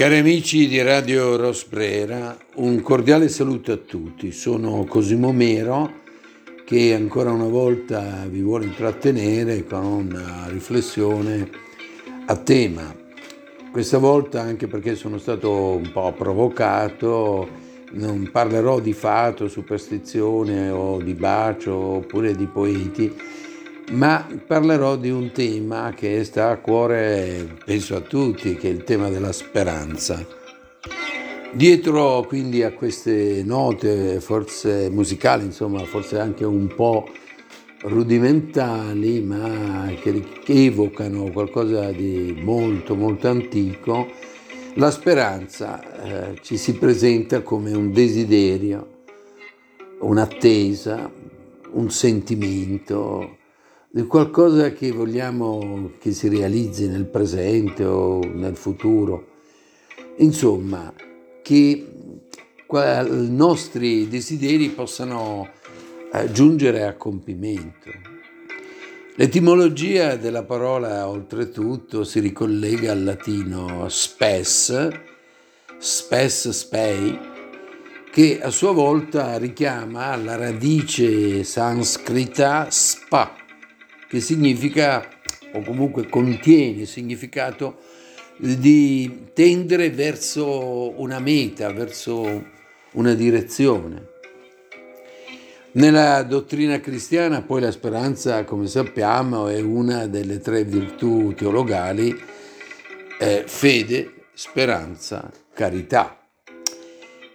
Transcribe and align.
Cari 0.00 0.16
amici 0.16 0.66
di 0.66 0.80
Radio 0.80 1.36
Rosbrera, 1.36 2.34
un 2.54 2.80
cordiale 2.80 3.28
saluto 3.28 3.72
a 3.72 3.76
tutti. 3.76 4.32
Sono 4.32 4.86
Cosimo 4.86 5.30
Mero 5.30 6.00
che 6.64 6.94
ancora 6.94 7.30
una 7.32 7.44
volta 7.44 8.24
vi 8.26 8.40
vuole 8.40 8.64
intrattenere 8.64 9.62
con 9.66 9.84
una 9.84 10.46
riflessione 10.48 11.50
a 12.24 12.36
tema. 12.36 12.99
Questa 13.72 13.98
volta 13.98 14.40
anche 14.40 14.66
perché 14.66 14.96
sono 14.96 15.16
stato 15.16 15.50
un 15.52 15.92
po' 15.92 16.12
provocato, 16.12 17.48
non 17.92 18.28
parlerò 18.32 18.80
di 18.80 18.92
fato, 18.92 19.46
superstizione 19.46 20.70
o 20.70 21.00
di 21.00 21.14
bacio 21.14 21.72
oppure 21.76 22.34
di 22.34 22.46
poeti, 22.46 23.16
ma 23.92 24.26
parlerò 24.44 24.96
di 24.96 25.10
un 25.10 25.30
tema 25.30 25.92
che 25.94 26.24
sta 26.24 26.50
a 26.50 26.58
cuore, 26.58 27.58
penso 27.64 27.94
a 27.94 28.00
tutti, 28.00 28.56
che 28.56 28.68
è 28.68 28.72
il 28.72 28.82
tema 28.82 29.08
della 29.08 29.32
speranza. 29.32 30.26
Dietro 31.52 32.24
quindi 32.26 32.64
a 32.64 32.72
queste 32.72 33.44
note, 33.44 34.20
forse 34.20 34.90
musicali, 34.90 35.44
insomma, 35.44 35.84
forse 35.84 36.18
anche 36.18 36.44
un 36.44 36.66
po' 36.74 37.08
rudimentali, 37.82 39.20
ma 39.20 39.90
che 40.00 40.22
evocano 40.46 41.30
qualcosa 41.30 41.90
di 41.92 42.38
molto, 42.42 42.94
molto 42.94 43.28
antico, 43.28 44.06
la 44.74 44.90
speranza 44.90 46.32
eh, 46.32 46.40
ci 46.42 46.56
si 46.56 46.74
presenta 46.74 47.42
come 47.42 47.72
un 47.72 47.92
desiderio, 47.92 49.04
un'attesa, 50.00 51.10
un 51.72 51.90
sentimento, 51.90 53.38
qualcosa 54.06 54.72
che 54.72 54.92
vogliamo 54.92 55.92
che 55.98 56.12
si 56.12 56.28
realizzi 56.28 56.86
nel 56.88 57.06
presente 57.06 57.84
o 57.84 58.20
nel 58.24 58.56
futuro. 58.56 59.26
Insomma, 60.18 60.92
che 61.42 61.86
i 62.72 63.28
nostri 63.30 64.06
desideri 64.08 64.68
possano 64.68 65.48
eh, 66.12 66.32
giungere 66.32 66.84
a 66.84 66.94
compimento. 66.94 67.90
L'etimologia 69.14 70.16
della 70.16 70.44
parola 70.44 71.06
oltretutto 71.06 72.04
si 72.04 72.20
ricollega 72.20 72.92
al 72.92 73.04
latino 73.04 73.88
spes, 73.88 74.88
spes 75.78 76.48
spei, 76.48 77.18
che 78.10 78.40
a 78.42 78.50
sua 78.50 78.72
volta 78.72 79.36
richiama 79.36 80.16
la 80.16 80.36
radice 80.36 81.44
sanscrita 81.44 82.66
spa, 82.70 83.36
che 84.08 84.20
significa, 84.20 85.06
o 85.52 85.62
comunque 85.62 86.08
contiene 86.08 86.80
il 86.80 86.88
significato 86.88 87.78
di 88.36 89.28
tendere 89.32 89.90
verso 89.90 90.98
una 91.00 91.20
meta, 91.20 91.72
verso 91.72 92.46
una 92.92 93.14
direzione. 93.14 94.09
Nella 95.72 96.24
dottrina 96.24 96.80
cristiana 96.80 97.42
poi 97.42 97.60
la 97.60 97.70
speranza, 97.70 98.42
come 98.42 98.66
sappiamo, 98.66 99.46
è 99.46 99.60
una 99.60 100.08
delle 100.08 100.40
tre 100.40 100.64
virtù 100.64 101.32
teologali, 101.32 102.12
eh, 103.20 103.44
fede, 103.46 104.24
speranza, 104.34 105.30
carità. 105.54 106.18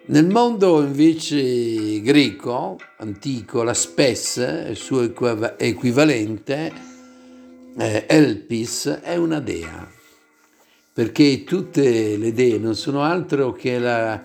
Nel 0.08 0.28
mondo 0.28 0.84
invece 0.84 2.01
greco, 2.01 2.78
antico, 2.97 3.63
la 3.63 3.74
spes, 3.74 4.66
il 4.68 4.75
suo 4.75 5.03
equivalente, 5.57 6.74
eh, 7.78 8.03
Elpis, 8.06 9.00
è 9.01 9.16
una 9.16 9.40
dea, 9.40 9.90
perché 10.91 11.45
tutte 11.45 12.18
le 12.18 12.34
dee 12.34 12.57
non 12.57 12.75
sono 12.75 13.01
altro 13.01 13.53
che 13.53 13.79
la, 13.79 14.22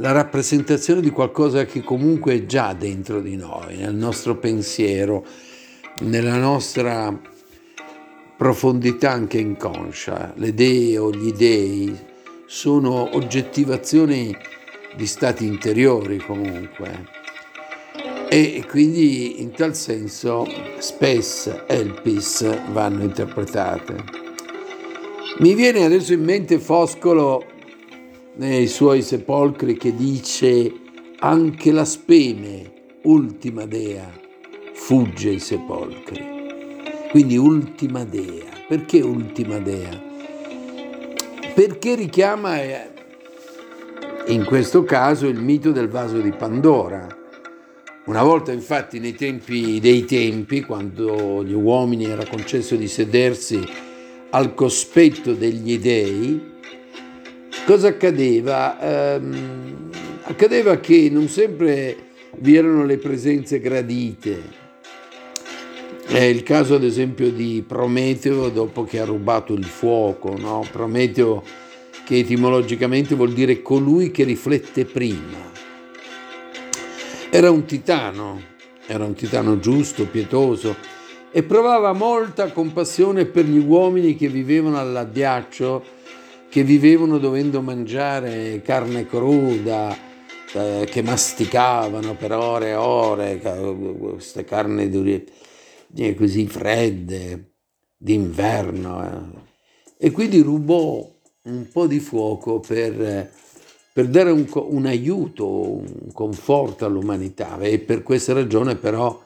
la 0.00 0.12
rappresentazione 0.12 1.00
di 1.00 1.10
qualcosa 1.10 1.64
che 1.64 1.82
comunque 1.82 2.34
è 2.34 2.46
già 2.46 2.72
dentro 2.72 3.20
di 3.20 3.36
noi, 3.36 3.76
nel 3.76 3.94
nostro 3.94 4.36
pensiero, 4.36 5.24
nella 6.02 6.36
nostra 6.36 7.16
profondità 8.36 9.10
anche 9.10 9.38
inconscia. 9.38 10.34
Le 10.36 10.54
dee 10.54 10.98
o 10.98 11.10
gli 11.10 11.32
dei 11.32 11.96
sono 12.46 13.16
oggettivazioni 13.16 14.36
di 14.94 15.06
stati 15.06 15.44
interiori 15.44 16.18
comunque. 16.18 17.16
E 18.28 18.64
quindi 18.68 19.40
in 19.40 19.50
tal 19.50 19.74
senso 19.74 20.46
spes 20.78 21.64
elpis 21.66 22.70
vanno 22.70 23.02
interpretate. 23.02 24.04
Mi 25.38 25.54
viene 25.54 25.84
adesso 25.84 26.12
in 26.12 26.22
mente 26.22 26.60
Foscolo 26.60 27.56
nei 28.38 28.68
suoi 28.68 29.02
sepolcri 29.02 29.76
che 29.76 29.94
dice 29.94 30.72
anche 31.18 31.72
la 31.72 31.84
speme, 31.84 32.72
ultima 33.02 33.66
dea, 33.66 34.08
fugge 34.74 35.30
i 35.30 35.40
sepolcri. 35.40 36.24
Quindi 37.10 37.36
ultima 37.36 38.04
dea. 38.04 38.46
Perché 38.68 39.00
ultima 39.00 39.58
dea? 39.58 40.00
Perché 41.54 41.96
richiama 41.96 42.62
eh, 42.62 42.90
in 44.28 44.44
questo 44.44 44.84
caso 44.84 45.26
il 45.26 45.40
mito 45.40 45.72
del 45.72 45.88
vaso 45.88 46.20
di 46.20 46.30
Pandora. 46.30 47.06
Una 48.04 48.22
volta 48.22 48.52
infatti 48.52 49.00
nei 49.00 49.14
tempi 49.14 49.80
dei 49.80 50.04
tempi, 50.04 50.60
quando 50.62 51.40
agli 51.40 51.54
uomini 51.54 52.04
era 52.04 52.24
concesso 52.24 52.76
di 52.76 52.86
sedersi 52.86 53.60
al 54.30 54.54
cospetto 54.54 55.32
degli 55.32 55.78
dei, 55.78 56.56
cosa 57.68 57.88
accadeva? 57.88 58.80
Ehm, 58.80 59.90
accadeva 60.22 60.78
che 60.78 61.10
non 61.12 61.28
sempre 61.28 61.96
vi 62.38 62.56
erano 62.56 62.86
le 62.86 62.96
presenze 62.96 63.60
gradite. 63.60 64.42
È 66.06 66.18
il 66.18 66.42
caso 66.44 66.76
ad 66.76 66.82
esempio 66.82 67.30
di 67.30 67.62
Prometeo 67.66 68.48
dopo 68.48 68.84
che 68.84 69.00
ha 69.00 69.04
rubato 69.04 69.52
il 69.52 69.66
fuoco, 69.66 70.34
no? 70.38 70.66
Prometeo 70.72 71.42
che 72.06 72.16
etimologicamente 72.16 73.14
vuol 73.14 73.34
dire 73.34 73.60
colui 73.60 74.10
che 74.10 74.24
riflette 74.24 74.86
prima. 74.86 75.52
Era 77.28 77.50
un 77.50 77.66
titano, 77.66 78.40
era 78.86 79.04
un 79.04 79.12
titano 79.12 79.58
giusto, 79.58 80.06
pietoso 80.06 80.74
e 81.30 81.42
provava 81.42 81.92
molta 81.92 82.50
compassione 82.50 83.26
per 83.26 83.44
gli 83.44 83.58
uomini 83.58 84.16
che 84.16 84.28
vivevano 84.28 84.78
all'addiaccio, 84.78 85.96
che 86.48 86.62
vivevano 86.62 87.18
dovendo 87.18 87.60
mangiare 87.60 88.62
carne 88.62 89.06
cruda, 89.06 89.96
eh, 90.54 90.86
che 90.88 91.02
masticavano 91.02 92.14
per 92.14 92.32
ore 92.32 92.70
e 92.70 92.74
ore 92.74 93.38
queste 93.38 94.44
carni 94.44 94.88
duri, 94.88 95.26
così 96.16 96.46
fredde, 96.46 97.52
d'inverno. 97.96 99.04
Eh. 99.04 100.06
E 100.06 100.10
quindi 100.10 100.40
rubò 100.40 101.06
un 101.42 101.68
po' 101.70 101.86
di 101.86 102.00
fuoco 102.00 102.60
per, 102.60 103.30
per 103.92 104.06
dare 104.06 104.30
un, 104.30 104.46
un, 104.50 104.86
aiuto, 104.86 105.46
un 105.46 106.12
conforto 106.12 106.86
all'umanità 106.86 107.58
e 107.58 107.78
per 107.78 108.02
questa 108.02 108.32
ragione 108.32 108.76
però 108.76 109.20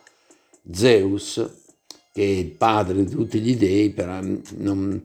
Zeus, 0.71 1.35
che 2.13 2.23
è 2.23 2.27
il 2.27 2.51
padre 2.53 3.05
di 3.05 3.11
tutti 3.11 3.41
gli 3.41 3.57
dei, 3.57 3.95
non, 4.57 5.03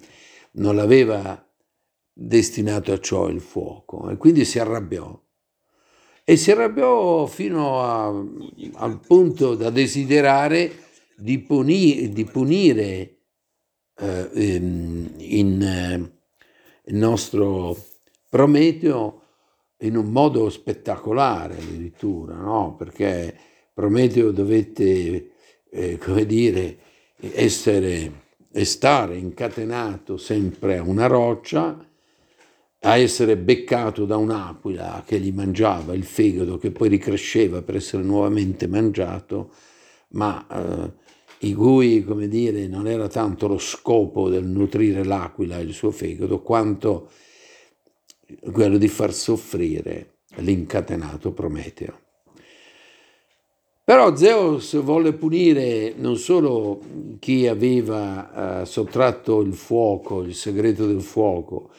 non 0.51 0.75
l'aveva 0.75 1.46
destinato 2.19 2.91
a 2.91 2.99
ciò 2.99 3.27
il 3.27 3.41
fuoco 3.41 4.09
e 4.09 4.17
quindi 4.17 4.43
si 4.43 4.57
arrabbiò. 4.57 5.19
E 6.23 6.35
si 6.35 6.51
arrabbiò 6.51 7.25
fino 7.27 7.81
a, 7.81 8.07
al 8.07 8.99
punto 9.05 9.55
da 9.55 9.69
desiderare 9.69 10.71
di, 11.15 11.39
puni, 11.39 12.09
di 12.09 12.25
punire 12.25 13.17
eh, 13.95 14.29
in, 14.33 15.13
in 15.17 16.11
il 16.89 16.95
nostro 16.95 17.77
Prometeo 18.29 19.21
in 19.81 19.95
un 19.95 20.11
modo 20.11 20.49
spettacolare 20.49 21.55
addirittura, 21.57 22.35
no? 22.35 22.75
perché 22.75 23.35
Prometeo 23.73 24.31
dovette, 24.31 25.31
eh, 25.69 25.97
come 25.97 26.25
dire, 26.25 26.77
essere 27.19 28.25
e 28.51 28.65
stare 28.65 29.17
incatenato 29.17 30.17
sempre 30.17 30.77
a 30.77 30.81
una 30.81 31.05
roccia, 31.05 31.87
a 32.81 32.97
essere 32.97 33.38
beccato 33.38 34.06
da 34.06 34.18
un'aquila 34.18 35.03
che 35.06 35.19
gli 35.19 35.31
mangiava 35.31 35.94
il 35.94 36.03
fegato, 36.03 36.57
che 36.57 36.71
poi 36.71 36.89
ricresceva 36.89 37.62
per 37.62 37.75
essere 37.75 38.03
nuovamente 38.03 38.68
mangiato, 38.68 39.51
ma 40.09 40.45
eh, 40.47 40.94
i 41.39 41.53
cui, 41.53 42.03
come 42.03 42.27
dire, 42.27 42.68
non 42.68 42.88
era 42.88 43.07
tanto 43.07 43.47
lo 43.47 43.57
scopo 43.57 44.29
del 44.29 44.45
nutrire 44.45 45.03
l'aquila 45.03 45.57
e 45.57 45.63
il 45.63 45.74
suo 45.74 45.91
fegato, 45.91 46.41
quanto 46.41 47.09
quello 48.51 48.77
di 48.77 48.88
far 48.88 49.13
soffrire 49.13 50.18
l'incatenato 50.38 51.31
Prometeo. 51.31 52.00
Però 53.83 54.13
Zeus 54.18 54.75
volle 54.81 55.13
punire 55.13 55.94
non 55.95 56.18
solo 56.18 56.81
chi 57.19 57.47
aveva 57.47 58.62
eh, 58.62 58.65
sottratto 58.65 59.39
il 59.39 59.53
fuoco, 59.53 60.24
il 60.24 60.35
segreto 60.35 60.85
del 60.85 61.01
fuoco, 61.01 61.69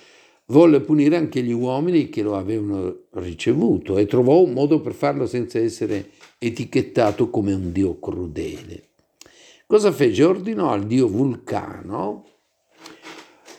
volle 0.48 0.80
punire 0.80 1.16
anche 1.16 1.42
gli 1.42 1.52
uomini 1.52 2.08
che 2.08 2.22
lo 2.22 2.36
avevano 2.36 3.04
ricevuto 3.12 3.98
e 3.98 4.06
trovò 4.06 4.40
un 4.40 4.52
modo 4.52 4.80
per 4.80 4.92
farlo 4.92 5.26
senza 5.26 5.58
essere 5.58 6.10
etichettato 6.38 7.30
come 7.30 7.52
un 7.52 7.72
dio 7.72 7.98
crudele. 7.98 8.84
Cosa 9.66 9.92
fece? 9.92 10.24
Ordinò 10.24 10.70
al 10.70 10.86
dio 10.86 11.08
Vulcano 11.08 12.24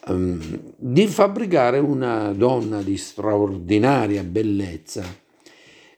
um, 0.08 0.74
di 0.76 1.06
fabbricare 1.06 1.78
una 1.78 2.34
donna 2.34 2.82
di 2.82 2.98
straordinaria 2.98 4.24
bellezza 4.24 5.04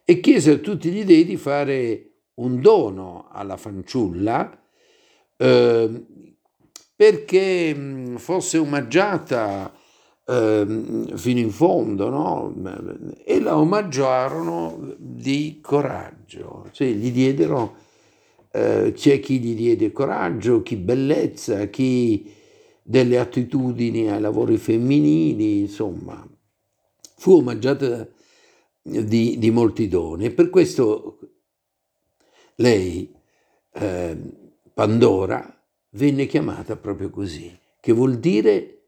e 0.04 0.20
chiese 0.20 0.52
a 0.52 0.58
tutti 0.58 0.90
gli 0.90 1.06
dei 1.06 1.24
di 1.24 1.38
fare 1.38 2.08
un 2.36 2.60
dono 2.60 3.30
alla 3.32 3.56
fanciulla 3.56 4.60
eh, 5.38 6.06
perché 6.96 8.14
fosse 8.18 8.58
omaggiata 8.58 9.74
eh, 10.32 10.66
fino 11.16 11.40
in 11.40 11.52
fondo, 11.52 12.10
no? 12.10 12.54
E 13.26 13.42
la 13.42 13.58
omaggiarono 13.58 14.96
di 14.98 15.60
coraggio, 15.62 16.70
cioè 16.72 16.88
gli 16.88 17.12
diedero, 17.12 17.76
eh, 18.52 18.94
c'è 18.96 19.20
chi 19.20 19.40
gli 19.40 19.56
diede 19.56 19.92
coraggio, 19.92 20.62
chi 20.62 20.78
bellezza, 20.78 21.68
chi 21.68 22.32
delle 22.82 23.20
attitudini 23.20 24.10
ai 24.10 24.22
lavori 24.22 24.58
femminili, 24.58 25.60
insomma, 25.60 26.26
fu 27.18 27.34
omaggiata 27.34 28.08
di, 28.82 29.38
di 29.38 29.52
molti 29.52 29.90
doni. 29.90 30.26
E 30.26 30.32
per 30.32 30.50
questo 30.50 31.20
lei, 32.56 33.14
eh, 33.74 34.18
Pandora, 34.74 35.62
venne 35.92 36.26
chiamata 36.26 36.78
proprio 36.78 37.10
così, 37.10 37.54
che 37.82 37.92
vuol 37.92 38.18
dire 38.18 38.81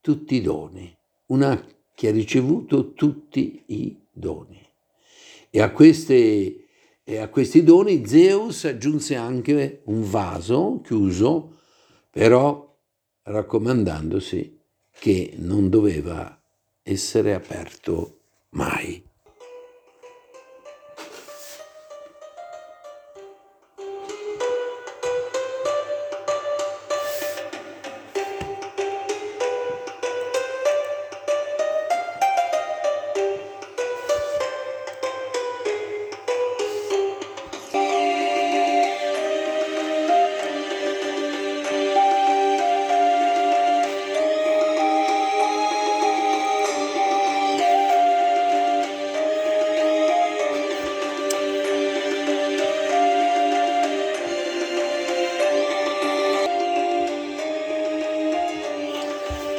tutti 0.00 0.36
i 0.36 0.40
doni, 0.40 0.96
una 1.26 1.64
che 1.94 2.08
ha 2.08 2.12
ricevuto 2.12 2.92
tutti 2.92 3.62
i 3.66 3.98
doni. 4.10 4.60
E 5.50 5.60
a, 5.60 5.70
queste, 5.72 6.66
e 7.02 7.18
a 7.18 7.28
questi 7.28 7.62
doni 7.62 8.06
Zeus 8.06 8.64
aggiunse 8.64 9.16
anche 9.16 9.82
un 9.84 10.08
vaso 10.08 10.80
chiuso, 10.82 11.60
però 12.10 12.76
raccomandandosi 13.22 14.60
che 14.90 15.34
non 15.38 15.68
doveva 15.68 16.40
essere 16.82 17.34
aperto 17.34 18.18
mai. 18.50 19.07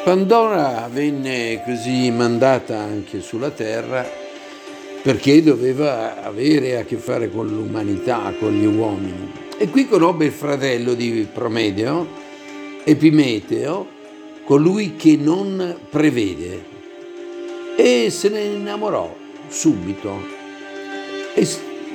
Pandora 0.09 0.89
venne 0.91 1.61
così 1.63 2.09
mandata 2.09 2.79
anche 2.79 3.21
sulla 3.21 3.51
terra 3.51 4.03
perché 5.03 5.43
doveva 5.43 6.23
avere 6.23 6.79
a 6.79 6.83
che 6.83 6.95
fare 6.95 7.29
con 7.29 7.47
l'umanità, 7.47 8.33
con 8.39 8.51
gli 8.53 8.65
uomini. 8.65 9.31
E 9.59 9.69
qui 9.69 9.87
conobbe 9.87 10.25
il 10.25 10.31
fratello 10.31 10.95
di 10.95 11.27
Promedeo, 11.31 12.07
Epimeteo, 12.83 13.87
colui 14.45 14.95
che 14.95 15.15
non 15.15 15.77
prevede, 15.91 16.63
e 17.75 18.09
se 18.09 18.29
ne 18.29 18.41
innamorò 18.41 19.15
subito. 19.47 20.23
E 21.35 21.47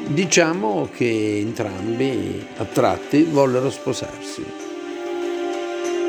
diciamo 0.07 0.89
che 0.95 1.39
entrambi, 1.41 2.47
attratti, 2.59 3.25
vollero 3.25 3.71
sposarsi. 3.71 4.64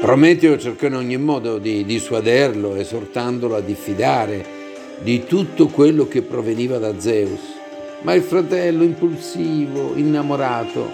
Prometeo 0.05 0.59
cercò 0.59 0.85
in 0.85 0.93
ogni 0.93 1.17
modo 1.17 1.57
di 1.57 1.83
dissuaderlo, 1.83 2.75
esortandolo 2.75 3.55
a 3.55 3.59
diffidare 3.59 4.45
di 4.99 5.23
tutto 5.23 5.65
quello 5.65 6.07
che 6.07 6.21
proveniva 6.21 6.77
da 6.77 6.99
Zeus, 6.99 7.39
ma 8.03 8.13
il 8.13 8.21
fratello 8.21 8.83
impulsivo, 8.83 9.95
innamorato, 9.95 10.91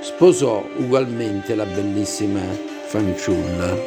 sposò 0.00 0.62
ugualmente 0.76 1.54
la 1.54 1.64
bellissima 1.64 2.42
fanciulla. 2.84 3.78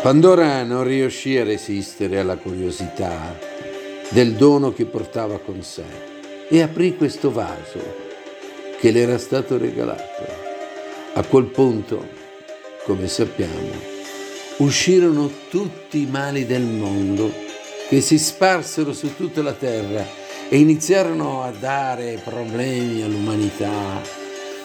Pandora 0.00 0.62
non 0.62 0.84
riuscì 0.84 1.36
a 1.36 1.44
resistere 1.44 2.20
alla 2.20 2.36
curiosità 2.36 3.38
del 4.12 4.32
dono 4.32 4.72
che 4.72 4.86
portava 4.86 5.38
con 5.40 5.60
sé 5.60 5.84
e 6.48 6.62
aprì 6.62 6.96
questo 6.96 7.30
vaso 7.30 7.80
che 8.78 8.90
le 8.90 9.00
era 9.00 9.18
stato 9.18 9.58
regalato. 9.58 10.24
A 11.12 11.22
quel 11.24 11.44
punto 11.44 12.23
come 12.84 13.08
sappiamo, 13.08 13.72
uscirono 14.58 15.30
tutti 15.48 16.02
i 16.02 16.06
mali 16.06 16.44
del 16.44 16.62
mondo 16.62 17.32
che 17.88 18.00
si 18.00 18.18
sparsero 18.18 18.92
su 18.92 19.16
tutta 19.16 19.42
la 19.42 19.52
terra 19.52 20.06
e 20.48 20.58
iniziarono 20.58 21.42
a 21.42 21.50
dare 21.50 22.20
problemi 22.22 23.02
all'umanità, 23.02 24.02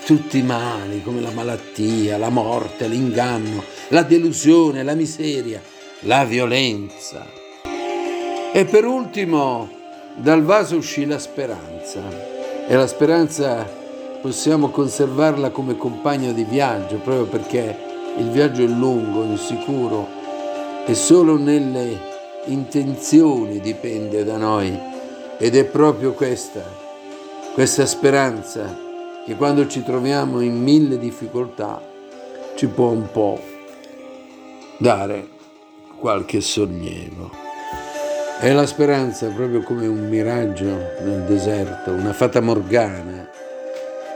tutti 0.06 0.39
i 0.39 0.44
mali 0.44 1.01
come 1.01 1.21
la 1.21 1.31
malattia, 1.31 2.18
la 2.18 2.30
morte, 2.30 2.88
l'inganno, 2.88 3.63
la 3.89 4.04
delusione, 4.04 4.83
la 4.83 4.95
miseria, 4.95 5.61
la 6.02 6.26
violenza. 6.26 7.26
E 8.52 8.66
per 8.66 8.85
ultimo 8.85 9.69
dal 10.16 10.44
vaso 10.44 10.76
uscì 10.76 11.06
la 11.06 11.19
speranza 11.19 12.02
e 12.68 12.76
la 12.76 12.88
speranza 12.88 13.66
possiamo 14.21 14.69
conservarla 14.69 15.52
come 15.52 15.78
compagno 15.78 16.33
di 16.33 16.44
viaggio 16.44 16.97
proprio 16.97 17.26
perché 17.26 17.89
il 18.19 18.30
viaggio 18.30 18.64
è 18.64 18.68
lungo, 18.68 19.23
insicuro 19.23 20.07
e 20.85 20.94
solo 20.94 21.38
nelle 21.38 21.97
intenzioni 22.45 23.59
dipende 23.59 24.23
da 24.23 24.38
noi 24.38 24.78
ed 25.38 25.56
è 25.56 25.64
proprio 25.66 26.14
questa, 26.14 26.64
questa 27.54 27.85
speranza 27.85 28.78
che 29.26 29.35
quando 29.35 29.68
ci 29.68 29.83
troviamo 29.83 30.42
in 30.42 30.61
mille 30.61 30.97
difficoltà 30.97 31.81
ci 32.56 32.68
può 32.68 32.90
un 32.90 33.09
po' 33.11 33.40
dare 34.78 35.28
qualche 35.99 36.42
sollievo. 36.42 37.31
È 38.40 38.52
la 38.52 38.66
speranza 38.66 39.28
proprio 39.28 39.61
come 39.64 39.85
un 39.85 40.07
miraggio 40.07 40.66
nel 40.66 41.23
deserto, 41.28 41.92
una 41.92 42.14
fata 42.14 42.42
morgana. 42.42 43.30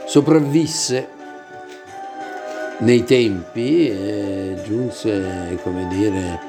Sopravvisse 0.06 1.22
nei 2.84 3.06
tempi 3.06 3.90
eh, 3.90 4.62
giunse, 4.66 5.58
come 5.64 5.88
dire, 5.88 6.40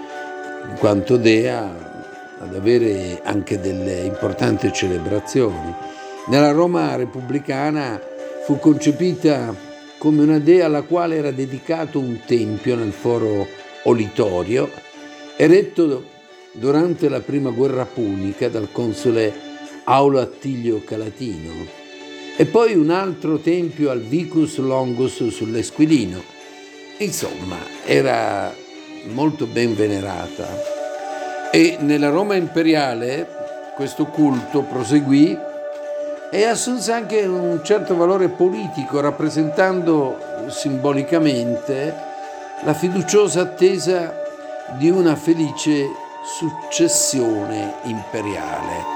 in 0.68 0.76
quanto 0.78 1.16
dea 1.16 1.92
ad 2.40 2.54
avere 2.54 3.20
anche 3.22 3.60
delle 3.60 4.00
importanti 4.00 4.72
celebrazioni. 4.72 5.72
Nella 6.26 6.50
Roma 6.50 6.96
repubblicana 6.96 8.00
fu 8.44 8.58
concepita 8.58 9.54
come 9.98 10.22
una 10.22 10.40
dea 10.40 10.66
alla 10.66 10.82
quale 10.82 11.16
era 11.16 11.30
dedicato 11.30 12.00
un 12.00 12.20
tempio 12.26 12.74
nel 12.74 12.92
foro 12.92 13.46
Olitorio, 13.84 14.70
eretto 15.36 16.04
durante 16.52 17.08
la 17.08 17.20
prima 17.20 17.50
guerra 17.50 17.84
punica 17.84 18.48
dal 18.48 18.70
console 18.72 19.32
Aulo 19.84 20.20
Attilio 20.20 20.82
Calatino 20.84 21.83
e 22.36 22.46
poi 22.46 22.74
un 22.74 22.90
altro 22.90 23.38
tempio 23.38 23.90
al 23.90 24.00
Vicus 24.00 24.58
Longus 24.58 25.28
sull'Esquilino. 25.28 26.22
Insomma, 26.98 27.56
era 27.84 28.52
molto 29.12 29.46
ben 29.46 29.74
venerata. 29.74 30.46
E 31.52 31.76
nella 31.80 32.08
Roma 32.08 32.34
imperiale 32.34 33.28
questo 33.76 34.06
culto 34.06 34.62
proseguì 34.62 35.36
e 36.30 36.44
assunse 36.44 36.90
anche 36.90 37.22
un 37.22 37.60
certo 37.62 37.96
valore 37.96 38.28
politico, 38.28 39.00
rappresentando 39.00 40.18
simbolicamente 40.48 41.94
la 42.64 42.74
fiduciosa 42.74 43.42
attesa 43.42 44.22
di 44.76 44.90
una 44.90 45.14
felice 45.14 45.86
successione 46.24 47.74
imperiale. 47.84 48.93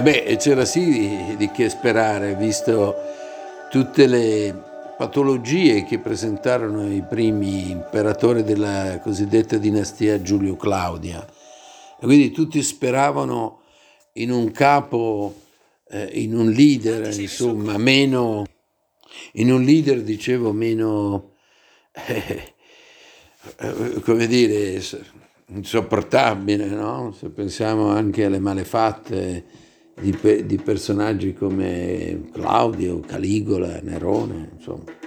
E 0.00 0.02
beh, 0.02 0.36
c'era 0.38 0.64
sì 0.64 1.36
di 1.36 1.50
che 1.50 1.68
sperare, 1.68 2.34
visto 2.34 2.94
tutte 3.68 4.06
le 4.06 4.58
patologie 4.96 5.84
che 5.84 5.98
presentarono 5.98 6.90
i 6.90 7.02
primi 7.02 7.70
imperatori 7.70 8.42
della 8.42 8.98
cosiddetta 9.02 9.58
dinastia 9.58 10.22
Giulio 10.22 10.56
Claudia. 10.56 11.22
E 11.22 12.06
quindi 12.06 12.30
tutti 12.30 12.62
speravano 12.62 13.60
in 14.14 14.30
un 14.30 14.50
capo, 14.52 15.34
eh, 15.90 16.08
in 16.14 16.34
un 16.34 16.48
leader, 16.48 17.12
insomma, 17.20 17.76
meno, 17.76 18.46
in 19.32 19.52
un 19.52 19.62
leader, 19.62 20.00
dicevo, 20.00 20.50
meno, 20.52 21.32
eh, 21.92 22.54
eh, 23.58 24.00
come 24.02 24.26
dire, 24.26 24.82
insopportabile, 25.48 26.68
no? 26.68 27.14
Se 27.14 27.28
pensiamo 27.28 27.90
anche 27.90 28.24
alle 28.24 28.38
malefatte 28.38 29.68
di, 30.00 30.46
di 30.46 30.56
personaggi 30.56 31.34
come 31.34 32.28
Claudio, 32.32 33.00
Caligola, 33.00 33.80
Nerone, 33.82 34.50
insomma. 34.56 34.99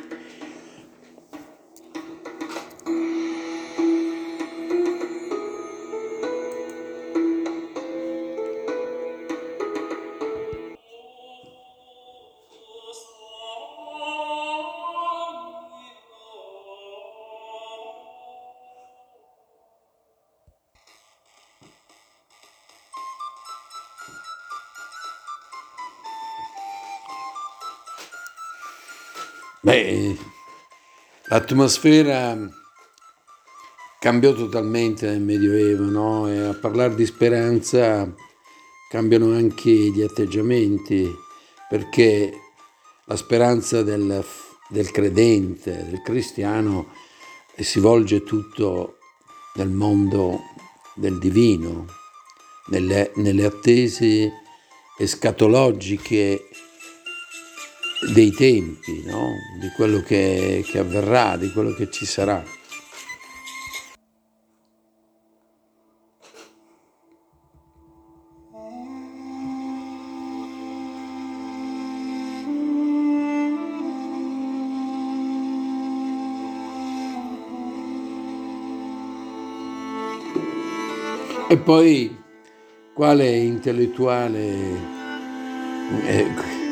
Beh, 29.66 30.18
l'atmosfera 31.28 32.38
cambiò 33.98 34.34
totalmente 34.34 35.06
nel 35.10 35.22
Medioevo, 35.22 35.86
no? 35.86 36.28
E 36.28 36.38
a 36.38 36.54
parlare 36.54 36.96
di 36.96 37.06
speranza 37.06 38.14
cambiano 38.90 39.32
anche 39.32 39.70
gli 39.72 40.02
atteggiamenti, 40.02 41.10
perché 41.70 42.34
la 43.06 43.16
speranza 43.16 43.84
del, 43.84 44.22
del 44.68 44.92
credente, 44.92 45.86
del 45.86 46.02
cristiano, 46.02 46.92
si 47.56 47.80
volge 47.80 48.22
tutto 48.24 48.98
nel 49.54 49.70
mondo 49.70 50.42
del 50.94 51.18
divino, 51.20 51.86
nelle, 52.68 53.14
nelle 53.16 53.46
attese 53.46 54.30
escatologiche 54.98 56.50
dei 58.12 58.32
tempi, 58.32 59.04
no? 59.06 59.36
di 59.60 59.70
quello 59.76 60.02
che, 60.02 60.64
che 60.66 60.80
avverrà, 60.80 61.38
di 61.38 61.52
quello 61.52 61.74
che 61.74 61.90
ci 61.90 62.06
sarà. 62.06 62.44
E 81.48 81.58
poi 81.58 82.16
quale 82.96 83.30
intellettuale 83.30 84.42
eh, 86.04 86.63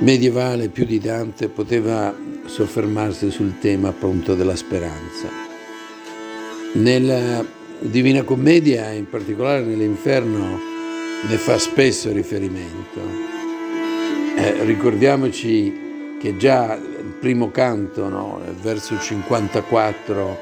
medievale 0.00 0.68
più 0.68 0.84
di 0.84 0.98
Dante 0.98 1.48
poteva 1.48 2.14
soffermarsi 2.46 3.30
sul 3.30 3.58
tema 3.58 3.88
appunto 3.88 4.34
della 4.34 4.56
speranza. 4.56 5.28
Nella 6.74 7.44
Divina 7.80 8.22
Commedia, 8.22 8.90
in 8.90 9.08
particolare 9.08 9.62
nell'Inferno, 9.62 10.58
ne 11.28 11.36
fa 11.36 11.58
spesso 11.58 12.12
riferimento. 12.12 13.00
Eh, 14.36 14.64
ricordiamoci 14.64 16.16
che 16.18 16.36
già 16.36 16.74
il 16.74 17.14
primo 17.18 17.50
canto, 17.50 18.08
no, 18.08 18.40
verso 18.62 18.98
54, 18.98 20.38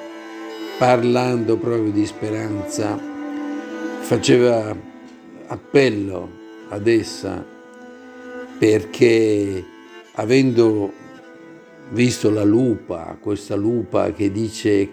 parlando 0.79 1.57
proprio 1.57 1.91
di 1.91 2.07
speranza, 2.07 2.99
faceva 4.01 4.77
appello 5.47 6.31
ad 6.69 6.87
essa 6.87 7.57
perché 8.59 9.65
avendo 10.15 10.93
visto 11.91 12.31
la 12.31 12.45
lupa, 12.45 13.17
questa 13.21 13.55
lupa 13.55 14.13
che 14.13 14.33
dice 14.33 14.91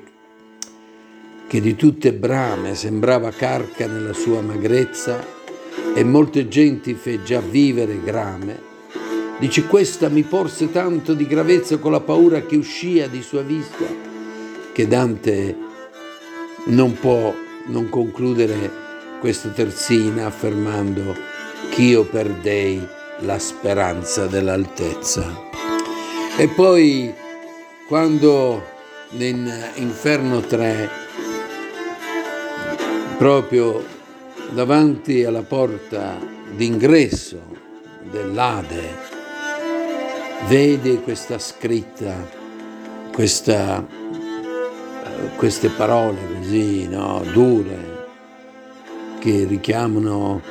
che 1.47 1.61
di 1.61 1.75
tutte 1.75 2.13
brame 2.13 2.75
sembrava 2.75 3.31
carca 3.31 3.87
nella 3.87 4.13
sua 4.13 4.41
magrezza 4.41 5.23
e 5.95 6.03
molte 6.03 6.47
genti 6.47 6.93
fe 6.93 7.23
già 7.23 7.39
vivere 7.39 8.01
grame, 8.03 8.59
dice 9.39 9.65
questa 9.65 10.09
mi 10.09 10.23
porse 10.23 10.71
tanto 10.71 11.13
di 11.13 11.25
gravezza 11.25 11.77
con 11.77 11.91
la 11.91 12.01
paura 12.01 12.41
che 12.41 12.55
uscia 12.55 13.07
di 13.07 13.21
sua 13.21 13.41
vista, 13.41 13.85
che 14.73 14.87
Dante 14.87 15.55
non 16.65 16.93
può 16.99 17.33
non 17.67 17.89
concludere 17.89 18.83
questa 19.19 19.49
terzina 19.49 20.27
affermando 20.27 21.15
ch'io 21.71 22.03
perdei 22.03 22.87
la 23.19 23.39
speranza 23.39 24.25
dell'altezza. 24.27 25.23
E 26.37 26.47
poi 26.49 27.13
quando 27.87 28.63
in 29.11 29.71
Inferno 29.75 30.41
3, 30.41 30.89
proprio 33.17 33.83
davanti 34.51 35.23
alla 35.23 35.43
porta 35.43 36.17
d'ingresso 36.51 37.39
dell'Ade, 38.11 39.13
vede 40.47 41.01
questa 41.01 41.39
scritta, 41.39 42.13
questa, 43.13 43.85
queste 45.37 45.69
parole 45.69 46.17
così 46.37 46.87
no, 46.87 47.23
dure 47.31 47.93
che 49.19 49.45
richiamano 49.45 50.41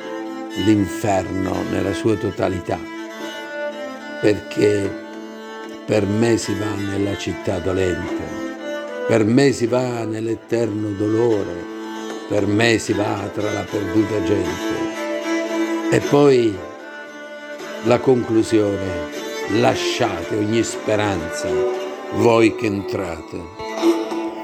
l'inferno 0.63 1.63
nella 1.69 1.93
sua 1.93 2.15
totalità, 2.15 2.79
perché 4.21 5.03
per 5.85 6.05
me 6.05 6.37
si 6.37 6.55
va 6.57 6.73
nella 6.75 7.17
città 7.17 7.59
dolente, 7.59 8.23
per 9.07 9.25
me 9.25 9.51
si 9.51 9.67
va 9.67 10.05
nell'eterno 10.05 10.89
dolore, 10.89 11.73
per 12.29 12.47
me 12.47 12.77
si 12.77 12.93
va 12.93 13.29
tra 13.33 13.51
la 13.51 13.65
perduta 13.69 14.23
gente. 14.23 14.83
E 15.91 15.99
poi 15.99 16.57
la 17.83 17.99
conclusione, 17.99 19.11
lasciate 19.59 20.35
ogni 20.35 20.63
speranza, 20.63 21.49
voi 22.13 22.55
che 22.55 22.65
entrate. 22.65 23.63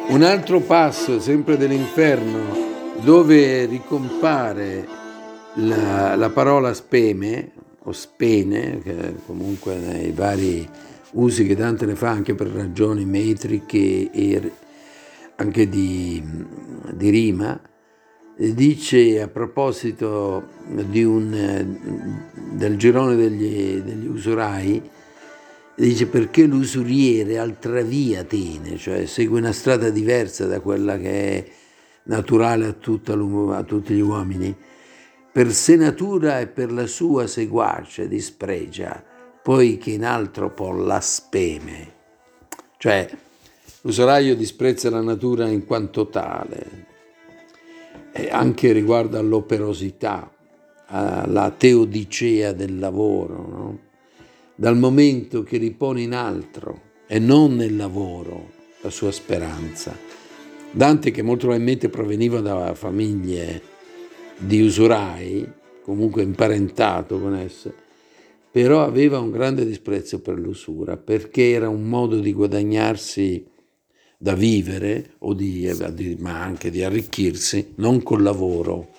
Un 0.09 0.23
altro 0.23 0.59
passo, 0.59 1.19
sempre 1.19 1.57
dell'inferno, 1.57 2.69
dove 2.97 3.65
ricompare 3.65 4.99
la, 5.55 6.15
la 6.15 6.29
parola 6.29 6.73
speme 6.73 7.51
o 7.83 7.91
spene, 7.91 8.79
che 8.81 9.15
comunque 9.25 9.75
nei 9.75 10.11
vari 10.11 10.67
usi 11.11 11.45
che 11.45 11.55
Dante 11.55 11.85
ne 11.85 11.95
fa 11.95 12.09
anche 12.09 12.35
per 12.35 12.47
ragioni 12.47 13.05
metriche 13.05 14.11
e 14.11 14.51
anche 15.35 15.67
di, 15.67 16.23
di 16.93 17.09
rima, 17.09 17.59
dice 18.35 19.21
a 19.21 19.27
proposito 19.27 20.47
un, 20.67 21.77
del 22.51 22.77
girone 22.77 23.15
degli, 23.15 23.81
degli, 23.81 24.07
usurai, 24.07 24.81
dice 25.75 26.05
perché 26.05 26.45
l'usuriere 26.45 27.39
altra 27.39 27.81
via 27.81 28.23
tiene, 28.23 28.77
cioè 28.77 29.05
segue 29.05 29.39
una 29.39 29.51
strada 29.51 29.89
diversa 29.89 30.45
da 30.45 30.59
quella 30.59 30.97
che 30.97 31.09
è 31.09 31.45
naturale 32.03 32.65
a, 32.65 33.57
a 33.57 33.63
tutti 33.63 33.93
gli 33.93 33.99
uomini 33.99 34.55
per 35.31 35.53
sé 35.53 35.77
natura 35.77 36.41
e 36.41 36.47
per 36.47 36.71
la 36.71 36.87
sua 36.87 37.25
seguace 37.25 38.07
dispregia, 38.07 39.01
poiché 39.41 39.91
in 39.91 40.03
altro 40.03 40.51
po' 40.51 40.71
la 40.71 40.99
speme. 40.99 41.93
Cioè, 42.77 43.09
l'usuraio 43.81 44.35
disprezza 44.35 44.89
la 44.89 45.01
natura 45.01 45.47
in 45.47 45.65
quanto 45.65 46.09
tale, 46.09 46.89
e 48.11 48.29
anche 48.29 48.73
riguardo 48.73 49.17
all'operosità, 49.17 50.29
alla 50.87 51.49
teodicea 51.51 52.51
del 52.51 52.77
lavoro, 52.77 53.47
no? 53.47 53.79
dal 54.55 54.77
momento 54.77 55.43
che 55.43 55.57
ripone 55.57 56.01
in 56.01 56.13
altro 56.13 56.89
e 57.07 57.19
non 57.19 57.55
nel 57.55 57.77
lavoro 57.77 58.51
la 58.81 58.89
sua 58.89 59.11
speranza. 59.11 59.97
Dante 60.71 61.11
che 61.11 61.21
molto 61.21 61.45
probabilmente 61.45 61.89
proveniva 61.89 62.41
da 62.41 62.73
famiglie 62.73 63.70
di 64.41 64.61
usurai, 64.61 65.47
comunque 65.83 66.23
imparentato 66.23 67.19
con 67.19 67.35
esse, 67.35 67.73
però 68.51 68.83
aveva 68.83 69.19
un 69.19 69.31
grande 69.31 69.65
disprezzo 69.65 70.19
per 70.19 70.37
l'usura 70.37 70.97
perché 70.97 71.51
era 71.51 71.69
un 71.69 71.83
modo 71.83 72.19
di 72.19 72.33
guadagnarsi 72.33 73.45
da 74.17 74.33
vivere, 74.33 75.13
di, 75.35 76.15
ma 76.19 76.41
anche 76.41 76.69
di 76.69 76.83
arricchirsi, 76.83 77.73
non 77.75 78.03
col 78.03 78.23
lavoro, 78.23 78.89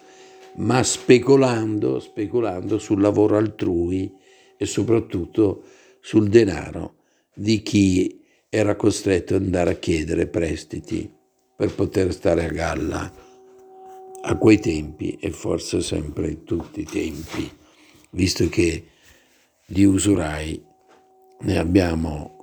ma 0.57 0.83
speculando, 0.83 2.01
speculando 2.01 2.79
sul 2.79 3.01
lavoro 3.01 3.37
altrui 3.37 4.13
e 4.57 4.67
soprattutto 4.67 5.65
sul 6.01 6.29
denaro 6.29 6.95
di 7.35 7.63
chi 7.63 8.21
era 8.49 8.77
costretto 8.77 9.35
ad 9.35 9.43
andare 9.43 9.71
a 9.71 9.77
chiedere 9.77 10.27
prestiti 10.27 11.11
per 11.57 11.75
poter 11.75 12.13
stare 12.13 12.45
a 12.45 12.51
galla 12.51 13.31
a 14.25 14.37
quei 14.37 14.59
tempi 14.59 15.17
e 15.21 15.31
forse 15.31 15.81
sempre 15.81 16.29
in 16.29 16.45
tutti 16.45 16.81
i 16.81 16.85
tempi, 16.85 17.51
visto 18.11 18.49
che 18.49 18.87
di 19.67 19.85
usurai 19.85 20.63
ne 21.41 21.59
abbiamo 21.59 22.37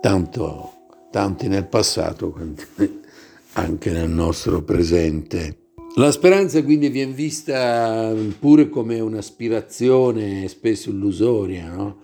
tanto, 0.00 0.72
tanti 1.10 1.48
nel 1.48 1.66
passato 1.66 2.34
anche 3.52 3.90
nel 3.90 4.08
nostro 4.08 4.62
presente. 4.62 5.58
La 5.96 6.10
speranza 6.10 6.62
quindi 6.64 6.88
viene 6.88 7.12
vista 7.12 8.14
pure 8.38 8.70
come 8.70 8.98
un'aspirazione 8.98 10.48
spesso 10.48 10.88
illusoria, 10.88 11.68
no? 11.68 12.00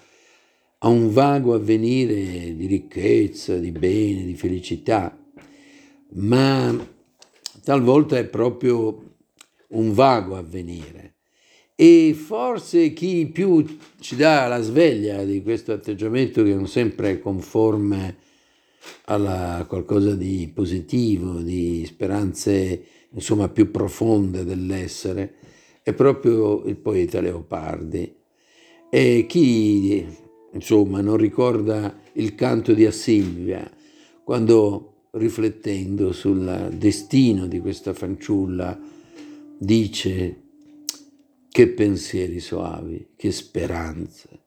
a 0.81 0.89
un 0.89 1.11
vago 1.11 1.55
avvenire 1.55 2.55
di 2.55 2.67
ricchezza, 2.67 3.57
di 3.57 3.73
bene, 3.73 4.25
di 4.25 4.35
felicità, 4.35 5.19
ma 6.11 6.97
talvolta 7.69 8.17
è 8.17 8.25
proprio 8.25 9.17
un 9.73 9.93
vago 9.93 10.39
avvenire. 10.39 11.17
E 11.75 12.17
forse 12.19 12.95
chi 12.95 13.27
più 13.27 13.63
ci 14.01 14.17
dà 14.17 14.47
la 14.47 14.63
sveglia 14.63 15.23
di 15.23 15.43
questo 15.43 15.73
atteggiamento 15.73 16.43
che 16.43 16.55
non 16.55 16.67
sempre 16.67 17.11
è 17.11 17.21
conforme 17.21 18.17
a 19.05 19.67
qualcosa 19.69 20.15
di 20.15 20.51
positivo, 20.55 21.41
di 21.43 21.85
speranze 21.85 22.85
insomma 23.11 23.51
più 23.51 23.71
profonde 23.71 24.45
dell'essere, 24.45 25.35
è 25.83 25.93
proprio 25.93 26.65
il 26.65 26.77
poeta 26.77 27.21
Leopardi. 27.21 28.17
E 28.89 29.27
chi 29.29 30.07
insomma 30.55 31.03
non 31.03 31.19
ricorda 31.19 32.01
il 32.15 32.35
canto 32.35 32.73
di 32.73 32.87
Assilvia, 32.87 33.71
quando 34.25 34.98
riflettendo 35.13 36.13
sul 36.13 36.71
destino 36.75 37.47
di 37.47 37.61
questa 37.61 37.93
fanciulla 37.95 38.79
dice 39.59 40.43
che 41.49 41.69
pensieri 41.69 42.41
soavi, 42.41 43.11
che 43.17 43.33
speranze, 43.33 44.45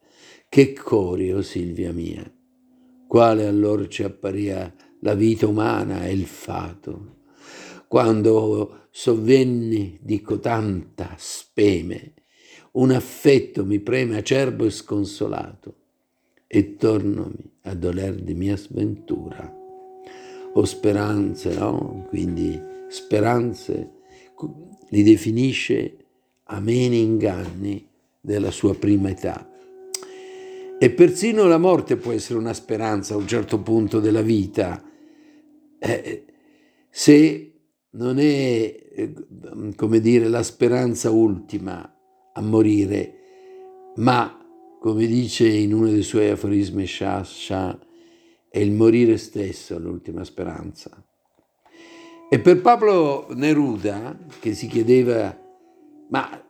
che 0.48 0.74
cori, 0.74 1.32
o 1.32 1.38
oh 1.38 1.42
Silvia 1.42 1.92
mia, 1.92 2.32
quale 3.08 3.48
allora 3.48 3.88
ci 3.88 4.04
apparia 4.04 4.74
la 5.02 5.16
vita 5.16 5.48
umana 5.48 6.06
e 6.06 6.14
il 6.14 6.26
fato, 6.26 7.18
quando 7.88 8.88
sovvenni 8.92 10.00
di 10.02 10.22
cotanta 10.22 11.16
speme, 11.18 12.14
un 12.74 12.92
affetto 12.92 13.66
mi 13.66 13.80
preme 13.80 14.18
acerbo 14.18 14.66
e 14.66 14.70
sconsolato, 14.70 15.76
e 16.48 16.76
tornomi 16.76 17.52
a 17.64 17.74
doler 17.74 18.16
di 18.16 18.34
mia 18.34 18.56
sventura. 18.56 19.61
O 20.54 20.66
speranze, 20.66 21.54
no? 21.54 22.06
Quindi 22.10 22.60
speranze 22.90 24.00
li 24.90 25.04
definisce 25.04 25.98
ameni 26.46 27.02
inganni 27.02 27.88
della 28.20 28.52
sua 28.52 28.76
prima 28.76 29.10
età. 29.10 29.50
E 30.78 30.90
persino 30.90 31.46
la 31.46 31.58
morte 31.58 31.96
può 31.96 32.12
essere 32.12 32.40
una 32.40 32.54
speranza 32.54 33.14
a 33.14 33.18
un 33.18 33.28
certo 33.28 33.62
punto 33.62 34.00
della 34.00 34.22
vita. 34.22 34.84
Eh, 35.80 36.26
se 36.90 37.54
non 37.92 38.20
è, 38.20 38.24
eh, 38.24 39.14
come 39.76 40.00
dire, 40.00 40.28
la 40.28 40.44
speranza 40.44 41.12
ultima 41.12 41.98
a 42.34 42.42
morire, 42.42 43.16
ma, 43.98 44.38
come 44.80 45.06
dice 45.06 45.48
in 45.48 45.74
uno 45.74 45.90
dei 45.90 46.04
suoi 46.04 46.30
aforismi 46.30 46.88
Shah, 46.88 47.24
Shah 47.24 47.80
è 48.52 48.60
il 48.60 48.74
morire 48.74 49.16
stesso 49.16 49.80
l'ultima 49.80 50.26
speranza. 50.26 51.02
E 52.30 52.40
per 52.42 52.60
Pablo 52.60 53.28
Neruda, 53.30 54.18
che 54.42 54.54
si 54.54 54.68
chiedeva, 54.68 55.38
ma 56.10 56.46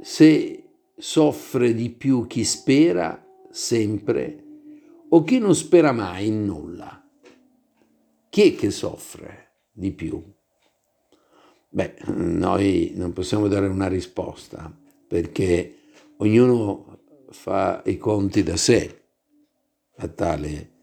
se 0.00 0.70
soffre 0.96 1.74
di 1.74 1.90
più 1.90 2.26
chi 2.26 2.44
spera 2.44 3.22
sempre 3.50 4.44
o 5.10 5.22
chi 5.22 5.38
non 5.38 5.54
spera 5.54 5.92
mai 5.92 6.28
in 6.28 6.46
nulla? 6.46 7.06
Chi 8.30 8.54
è 8.54 8.56
che 8.56 8.70
soffre 8.70 9.50
di 9.70 9.92
più? 9.92 10.22
Beh, 11.68 11.96
noi 12.06 12.92
non 12.94 13.12
possiamo 13.12 13.48
dare 13.48 13.66
una 13.66 13.88
risposta 13.88 14.74
perché 15.06 15.74
ognuno 16.16 17.00
fa 17.28 17.82
i 17.84 17.98
conti 17.98 18.42
da 18.42 18.56
sé 18.56 19.02
a 19.96 20.08
tale 20.08 20.76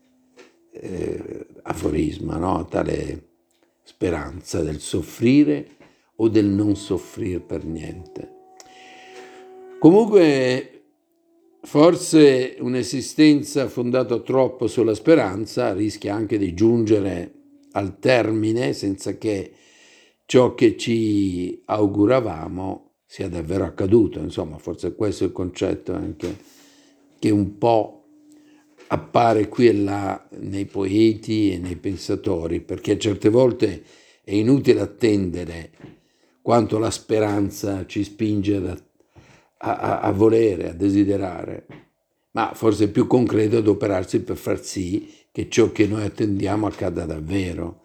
eh, 0.80 1.48
aforisma, 1.64 2.38
no? 2.38 2.66
tale 2.66 3.30
speranza 3.84 4.62
del 4.62 4.80
soffrire 4.80 5.68
o 6.18 6.30
del 6.30 6.46
non 6.46 6.76
soffrire 6.76 7.40
per 7.40 7.66
niente. 7.66 8.34
Comunque, 9.80 10.84
forse 11.62 12.56
un'esistenza 12.60 13.68
fondata 13.68 14.20
troppo 14.20 14.68
sulla 14.68 14.94
speranza 14.94 15.74
rischia 15.74 16.16
anche 16.16 16.38
di 16.38 16.54
giungere 16.54 17.34
al 17.72 18.00
termine 18.00 18.74
senza 18.74 19.18
che 19.18 19.52
ciò 20.26 20.56
che 20.56 20.78
ci 20.78 21.62
auguravamo 21.66 22.94
sia 23.06 23.30
davvero 23.30 23.66
accaduto. 23.66 24.20
Insomma, 24.20 24.58
forse 24.58 24.96
questo 24.96 25.24
è 25.24 25.28
il 25.28 25.34
concetto 25.34 25.94
anche 25.94 26.36
che 27.20 27.30
un 27.30 27.58
po' 27.58 28.05
appare 28.96 29.50
qui 29.50 29.68
e 29.68 29.74
là 29.74 30.28
nei 30.40 30.66
poeti 30.66 31.52
e 31.52 31.58
nei 31.58 31.76
pensatori, 31.76 32.62
perché 32.62 32.98
certe 32.98 33.30
volte 33.30 33.84
è 34.24 34.34
inutile 34.34 34.80
attendere 34.80 35.72
quanto 36.42 36.78
la 36.78 36.92
speranza 36.92 37.86
ci 37.86 38.04
spinge 38.04 38.56
a, 38.56 38.78
a, 39.58 40.00
a 40.00 40.12
volere, 40.12 40.70
a 40.70 40.74
desiderare, 40.74 41.66
ma 42.32 42.52
forse 42.54 42.86
è 42.86 42.90
più 42.90 43.06
concreto 43.08 43.58
adoperarsi 43.58 44.22
per 44.22 44.38
far 44.38 44.62
sì 44.62 45.14
che 45.32 45.50
ciò 45.50 45.72
che 45.72 45.86
noi 45.88 46.04
attendiamo 46.04 46.66
accada 46.66 47.06
davvero, 47.06 47.82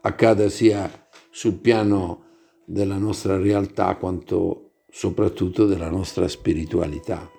accada 0.00 0.48
sia 0.48 0.90
sul 1.30 1.54
piano 1.54 2.22
della 2.64 2.96
nostra 2.96 3.36
realtà 3.36 3.96
quanto 3.96 4.70
soprattutto 4.90 5.66
della 5.66 5.90
nostra 5.90 6.26
spiritualità, 6.28 7.30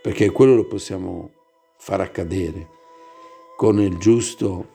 perché 0.00 0.30
quello 0.30 0.54
lo 0.54 0.66
possiamo 0.66 1.35
far 1.86 2.00
accadere 2.00 2.68
con 3.56 3.80
il 3.80 3.96
giusto 3.98 4.74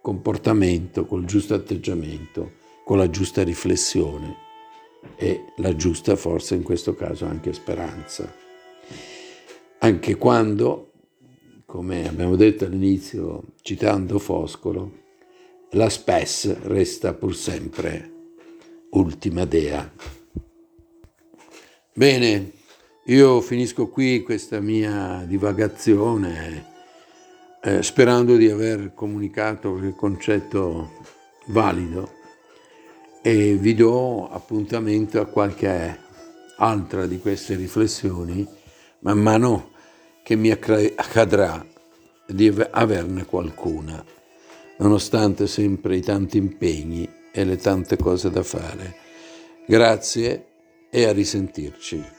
comportamento, 0.00 1.04
col 1.04 1.26
giusto 1.26 1.52
atteggiamento, 1.52 2.52
con 2.86 2.96
la 2.96 3.10
giusta 3.10 3.42
riflessione 3.42 4.34
e 5.16 5.52
la 5.58 5.76
giusta 5.76 6.16
forse 6.16 6.54
in 6.54 6.62
questo 6.62 6.94
caso 6.94 7.26
anche 7.26 7.52
speranza. 7.52 8.34
Anche 9.80 10.16
quando, 10.16 10.92
come 11.66 12.08
abbiamo 12.08 12.34
detto 12.34 12.64
all'inizio 12.64 13.52
citando 13.60 14.18
Foscolo, 14.18 15.02
la 15.72 15.90
spes 15.90 16.62
resta 16.62 17.12
pur 17.12 17.36
sempre 17.36 18.12
ultima 18.92 19.44
dea. 19.44 19.92
Bene, 21.92 22.52
io 23.10 23.40
finisco 23.40 23.88
qui 23.88 24.22
questa 24.22 24.60
mia 24.60 25.24
divagazione 25.26 26.66
eh, 27.62 27.82
sperando 27.82 28.36
di 28.36 28.50
aver 28.50 28.92
comunicato 28.92 29.76
il 29.76 29.94
concetto 29.94 30.90
valido 31.46 32.12
e 33.22 33.54
vi 33.54 33.74
do 33.74 34.28
appuntamento 34.28 35.20
a 35.20 35.26
qualche 35.26 35.98
altra 36.58 37.06
di 37.06 37.18
queste 37.18 37.54
riflessioni 37.54 38.46
man 39.00 39.18
mano 39.18 39.70
che 40.22 40.36
mi 40.36 40.50
accadrà 40.50 41.64
di 42.26 42.54
averne 42.70 43.24
qualcuna 43.24 44.04
nonostante 44.78 45.46
sempre 45.46 45.96
i 45.96 46.02
tanti 46.02 46.36
impegni 46.36 47.08
e 47.32 47.44
le 47.44 47.56
tante 47.56 47.96
cose 47.96 48.30
da 48.30 48.42
fare. 48.42 48.96
Grazie 49.66 50.46
e 50.90 51.04
a 51.04 51.12
risentirci. 51.12 52.17